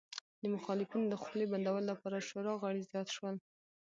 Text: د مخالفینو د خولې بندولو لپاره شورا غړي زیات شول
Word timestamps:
د 0.41 0.43
مخالفینو 0.55 1.05
د 1.09 1.15
خولې 1.21 1.45
بندولو 1.51 1.89
لپاره 1.91 2.25
شورا 2.27 2.53
غړي 2.61 2.81
زیات 2.91 3.07
شول 3.15 3.35